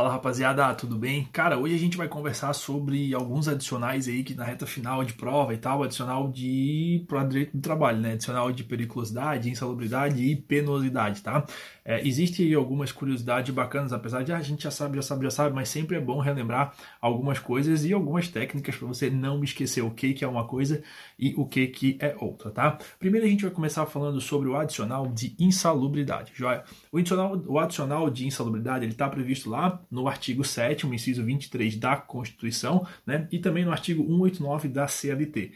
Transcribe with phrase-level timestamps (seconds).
[0.00, 1.28] Fala rapaziada, tudo bem?
[1.30, 5.12] Cara, hoje a gente vai conversar sobre alguns adicionais aí que na reta final de
[5.12, 8.12] prova e tal, adicional de para direito do trabalho, né?
[8.12, 11.44] Adicional de periculosidade, insalubridade e penosidade, tá?
[11.84, 15.30] É, Existem algumas curiosidades bacanas, apesar de ah, a gente já sabe, já sabe, já
[15.30, 19.82] sabe, mas sempre é bom relembrar algumas coisas e algumas técnicas para você não esquecer
[19.82, 20.82] o que, que é uma coisa
[21.18, 22.78] e o que, que é outra, tá?
[22.98, 26.64] Primeiro a gente vai começar falando sobre o adicional de insalubridade, joia?
[26.90, 31.76] O adicional, o adicional de insalubridade, ele está previsto lá no artigo 7 inciso 23
[31.76, 35.52] da Constituição, né, e também no artigo 189 da CLT.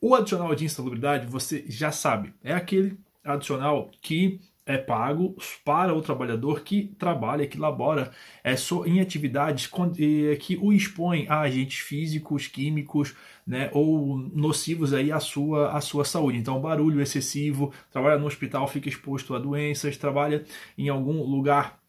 [0.00, 6.02] O adicional de insalubridade, você já sabe, é aquele adicional que é pago para o
[6.02, 8.12] trabalhador que trabalha, que labora
[8.44, 8.54] é,
[8.86, 9.66] em atividades
[10.38, 13.14] que o expõem a agentes físicos, químicos,
[13.46, 16.36] né, ou nocivos aí à sua, à sua saúde.
[16.36, 20.44] Então, barulho excessivo, trabalha no hospital, fica exposto a doenças, trabalha
[20.76, 21.80] em algum lugar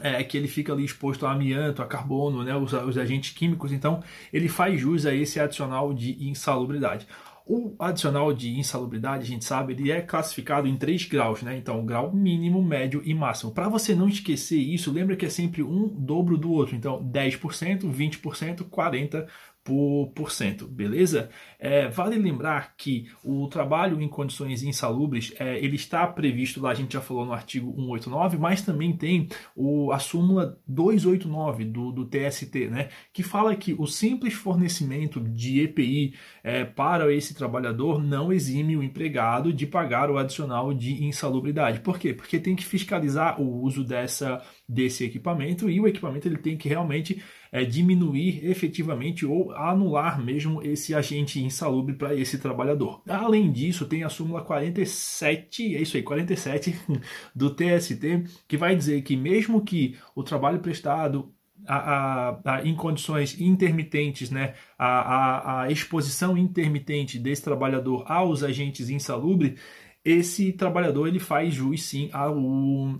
[0.00, 3.72] é, que ele fica ali exposto a amianto, a carbono, né, os, os agentes químicos,
[3.72, 7.06] então ele faz jus a esse adicional de insalubridade.
[7.48, 11.56] O adicional de insalubridade, a gente sabe, ele é classificado em três graus, né?
[11.56, 13.52] Então, grau mínimo, médio e máximo.
[13.52, 16.74] Para você não esquecer isso, lembra que é sempre um dobro do outro.
[16.74, 19.26] Então, 10%, 20%, 40%,
[19.66, 21.28] por, por cento, beleza?
[21.58, 26.74] É, vale lembrar que o trabalho em condições insalubres, é, ele está previsto lá, a
[26.74, 32.04] gente já falou no artigo 189, mas também tem o, a súmula 289 do, do
[32.06, 32.90] TST, né?
[33.12, 36.14] Que fala que o simples fornecimento de EPI
[36.44, 41.80] é, para esse trabalhador não exime o empregado de pagar o adicional de insalubridade.
[41.80, 42.14] Por quê?
[42.14, 46.68] Porque tem que fiscalizar o uso dessa, desse equipamento e o equipamento ele tem que
[46.68, 47.20] realmente
[47.56, 53.00] é, diminuir efetivamente ou anular mesmo esse agente insalubre para esse trabalhador.
[53.08, 56.78] Além disso, tem a súmula 47, é isso aí, 47
[57.34, 61.32] do TST, que vai dizer que mesmo que o trabalho prestado
[61.66, 68.90] a, a, a, em condições intermitentes, né, a, a, exposição intermitente desse trabalhador aos agentes
[68.90, 69.58] insalubres,
[70.04, 72.36] esse trabalhador ele faz jus sim ao,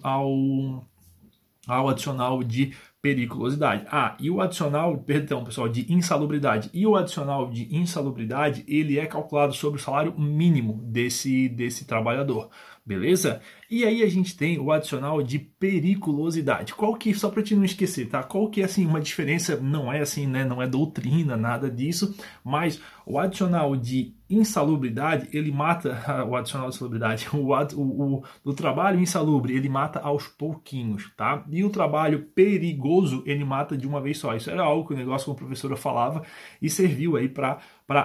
[0.03, 0.89] ao,
[1.67, 2.73] ao adicional de
[3.07, 3.87] periculosidade.
[3.89, 6.69] Ah, e o adicional, perdão, pessoal, de insalubridade.
[6.75, 12.51] E o adicional de insalubridade, ele é calculado sobre o salário mínimo desse, desse trabalhador
[12.87, 13.41] beleza?
[13.69, 16.73] E aí a gente tem o adicional de periculosidade.
[16.73, 18.23] Qual que, só para te não esquecer, tá?
[18.23, 20.45] Qual que é assim uma diferença, não é assim, né?
[20.45, 22.15] Não é doutrina, nada disso,
[22.45, 25.99] mas o adicional de insalubridade, ele mata
[26.31, 31.45] o adicional de insalubridade, o, o, o, o trabalho insalubre, ele mata aos pouquinhos, tá?
[31.51, 34.35] E o trabalho perigoso, ele mata de uma vez só.
[34.35, 36.23] Isso era algo que o negócio como a professora falava
[36.61, 37.61] e serviu aí para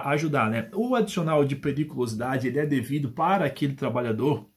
[0.06, 0.68] ajudar, né?
[0.74, 4.51] O adicional de periculosidade, ele é devido para aquele trabalhador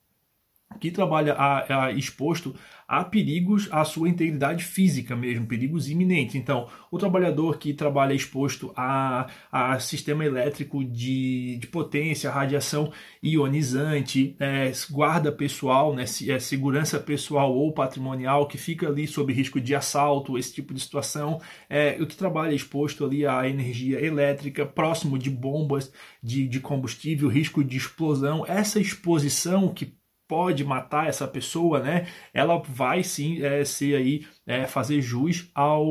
[0.79, 2.55] que trabalha a, a, exposto
[2.87, 6.35] a perigos à sua integridade física mesmo, perigos iminentes.
[6.35, 12.91] Então, o trabalhador que trabalha exposto a, a sistema elétrico de, de potência, radiação
[13.23, 19.59] ionizante, é, guarda pessoal, né, é, segurança pessoal ou patrimonial, que fica ali sob risco
[19.59, 24.63] de assalto, esse tipo de situação, é, o que trabalha exposto ali à energia elétrica,
[24.63, 29.95] próximo de bombas de, de combustível, risco de explosão, essa exposição que
[30.27, 32.07] pode matar essa pessoa, né?
[32.33, 35.85] Ela vai sim é, ser aí é, fazer jus ao,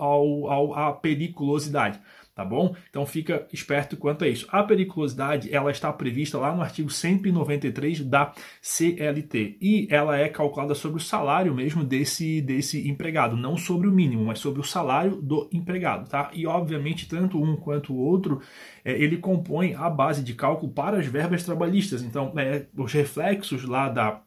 [0.00, 2.00] ao, ao, à periculosidade
[2.40, 2.74] tá bom?
[2.88, 4.46] Então fica esperto quanto a isso.
[4.50, 10.74] A periculosidade, ela está prevista lá no artigo 193 da CLT e ela é calculada
[10.74, 15.20] sobre o salário mesmo desse, desse empregado, não sobre o mínimo, mas sobre o salário
[15.20, 16.30] do empregado, tá?
[16.32, 18.40] E obviamente tanto um quanto o outro,
[18.82, 22.02] é, ele compõe a base de cálculo para as verbas trabalhistas.
[22.02, 24.22] Então, é, os reflexos lá da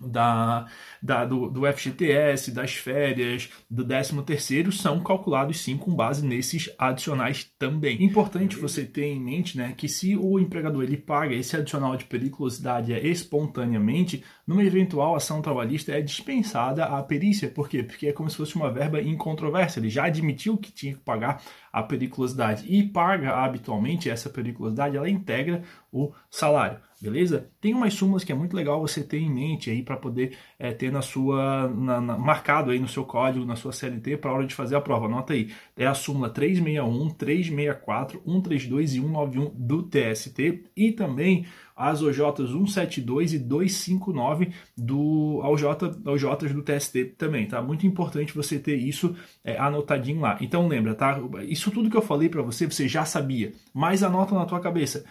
[0.00, 0.66] da,
[1.02, 6.70] da, do, do FGTS, das férias, do 13 terceiro são calculados sim com base nesses
[6.78, 8.02] adicionais também.
[8.02, 12.04] Importante você ter em mente né, que se o empregador ele paga esse adicional de
[12.04, 17.48] periculosidade espontaneamente, numa eventual ação trabalhista é dispensada a perícia.
[17.48, 17.82] Por quê?
[17.82, 19.80] Porque é como se fosse uma verba incontroversa.
[19.80, 21.42] Ele já admitiu que tinha que pagar
[21.76, 25.62] a periculosidade e paga habitualmente essa periculosidade, ela integra
[25.96, 27.48] o salário, beleza?
[27.60, 30.72] Tem umas súmulas que é muito legal você ter em mente aí para poder é,
[30.72, 34.34] ter na sua na, na, marcado aí no seu código, na sua CLT para a
[34.34, 35.06] hora de fazer a prova.
[35.06, 35.50] Anota aí.
[35.76, 41.46] É a súmula 361, 364, 132 e 191 do TST e também
[41.76, 45.64] as OJs 172 e 259 do OJ,
[46.06, 47.60] OJs do TST também, tá?
[47.60, 49.14] Muito importante você ter isso
[49.44, 50.38] é, anotadinho lá.
[50.40, 51.20] Então lembra, tá?
[51.46, 55.04] Isso tudo que eu falei para você, você já sabia, mas anota na tua cabeça.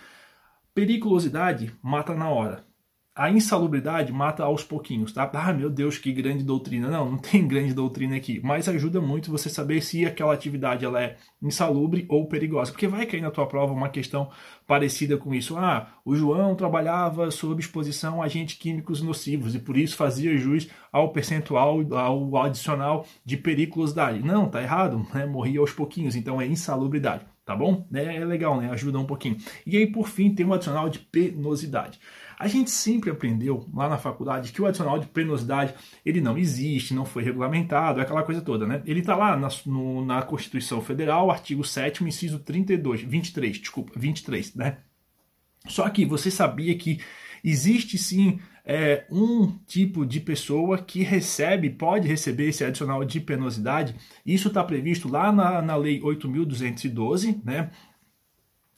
[0.76, 2.66] Periculosidade mata na hora.
[3.16, 5.30] A insalubridade mata aos pouquinhos, tá?
[5.34, 6.90] Ah, meu Deus, que grande doutrina.
[6.90, 11.02] Não, não tem grande doutrina aqui, mas ajuda muito você saber se aquela atividade ela
[11.02, 14.30] é insalubre ou perigosa, porque vai cair na tua prova uma questão
[14.68, 15.58] parecida com isso.
[15.58, 20.68] Ah, o João trabalhava sob exposição a agentes químicos nocivos e por isso fazia jus
[20.92, 24.20] ao percentual, ao adicional de periculosidade.
[24.20, 25.26] Não, tá errado, né?
[25.26, 27.88] Morria aos pouquinhos, então é insalubridade tá bom?
[27.94, 28.72] É, legal, né?
[28.72, 29.38] Ajuda um pouquinho.
[29.68, 32.00] E aí, por fim, tem um adicional de penosidade.
[32.38, 35.74] A gente sempre aprendeu lá na faculdade que o adicional de penosidade
[36.06, 38.82] ele não existe, não foi regulamentado, aquela coisa toda, né?
[38.86, 44.56] Ele está lá na, no, na Constituição Federal, artigo 7 inciso 32, 23, desculpa, 23,
[44.56, 44.78] né?
[45.68, 47.00] Só que você sabia que
[47.44, 53.96] existe sim é, um tipo de pessoa que recebe, pode receber esse adicional de penosidade.
[54.26, 57.70] Isso está previsto lá na, na Lei 8.212, né?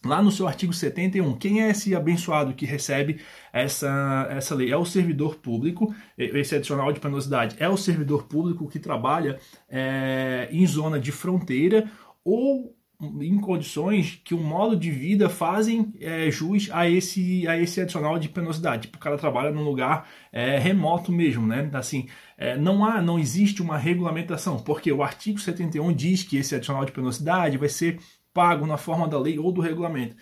[0.07, 3.19] Lá no seu artigo 71, quem é esse abençoado que recebe
[3.51, 4.71] essa, essa lei?
[4.71, 9.39] É o servidor público, esse adicional de penosidade é o servidor público que trabalha
[9.69, 11.89] é, em zona de fronteira
[12.23, 12.75] ou
[13.21, 18.17] em condições que o modo de vida fazem é, jus a esse, a esse adicional
[18.17, 18.83] de penosidade.
[18.83, 21.69] Tipo, o cara trabalha num lugar é, remoto mesmo, né?
[21.73, 26.55] Assim, é, não há, não existe uma regulamentação, porque o artigo 71 diz que esse
[26.55, 27.99] adicional de penosidade vai ser
[28.37, 30.15] pago na forma da lei ou do regulamento.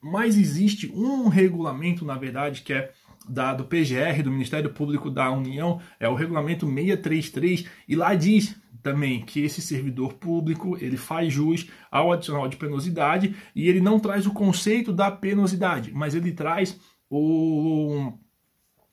[0.00, 2.90] Mas existe um regulamento, na verdade, que é
[3.28, 8.56] da, do PGR, do Ministério Público da União, é o regulamento 633, e lá diz
[8.82, 14.00] também que esse servidor público ele faz jus ao adicional de penosidade e ele não
[14.00, 16.80] traz o conceito da penosidade, mas ele traz
[17.10, 18.10] o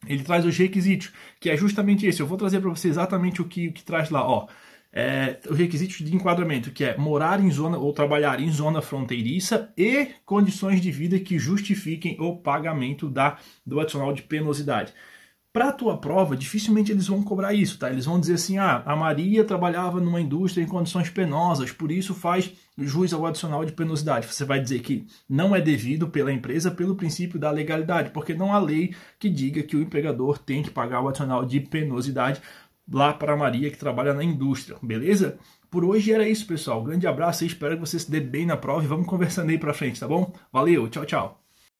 [0.06, 1.10] ele traz os requisitos,
[1.40, 2.20] que é justamente esse.
[2.20, 4.26] Eu vou trazer para você exatamente o que, o que traz lá.
[4.26, 4.46] Ó,
[4.92, 9.72] é, os requisitos de enquadramento, que é morar em zona ou trabalhar em zona fronteiriça
[9.76, 14.92] e condições de vida que justifiquem o pagamento da, do adicional de penosidade.
[15.52, 17.90] Para a tua prova, dificilmente eles vão cobrar isso, tá?
[17.90, 22.14] Eles vão dizer assim: ah, a Maria trabalhava numa indústria em condições penosas, por isso
[22.14, 24.26] faz jus ao adicional de penosidade.
[24.26, 28.54] Você vai dizer que não é devido pela empresa pelo princípio da legalidade, porque não
[28.54, 32.40] há lei que diga que o empregador tem que pagar o adicional de penosidade
[32.90, 35.38] lá para a Maria que trabalha na indústria, beleza?
[35.70, 36.82] Por hoje era isso, pessoal.
[36.82, 39.58] grande abraço e espero que você se dê bem na prova e vamos conversando aí
[39.58, 40.32] para frente, tá bom?
[40.52, 41.41] Valeu, tchau, tchau.